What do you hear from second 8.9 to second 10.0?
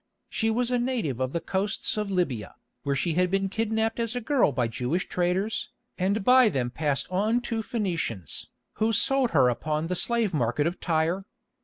sold her upon the